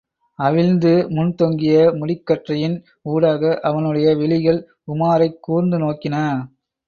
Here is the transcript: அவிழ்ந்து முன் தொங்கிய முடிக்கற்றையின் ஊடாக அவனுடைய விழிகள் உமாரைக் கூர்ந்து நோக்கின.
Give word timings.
அவிழ்ந்து 0.39 1.09
முன் 1.09 1.35
தொங்கிய 1.35 1.91
முடிக்கற்றையின் 1.91 2.77
ஊடாக 3.01 3.59
அவனுடைய 3.61 4.15
விழிகள் 4.15 4.59
உமாரைக் 4.91 5.39
கூர்ந்து 5.39 5.79
நோக்கின. 5.79 6.15